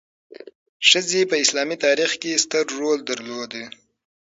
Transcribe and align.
ښځې 0.89 1.21
په 1.29 1.35
اسلامي 1.43 1.77
تاریخ 1.85 2.11
کې 2.21 2.41
ستر 2.43 2.65
رول 2.77 2.99
درلود. 3.09 3.51